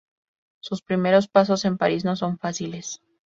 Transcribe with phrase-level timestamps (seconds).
[0.61, 3.03] Sus primeros pasos en París no son fáciles.